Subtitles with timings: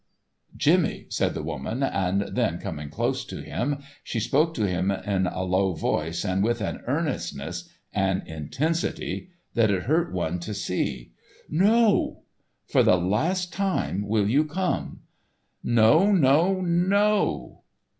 [0.57, 5.27] "Jimmy!" said the woman, and then, coming close to him, she spoke to him in
[5.27, 11.11] a low voice and with an earnestness, an intensity, that it hurt one to see.
[11.51, 12.23] "No!"
[12.65, 15.01] "For the last time, will you come?"
[15.63, 16.11] "No!
[16.11, 16.61] No!
[16.61, 17.61] No!"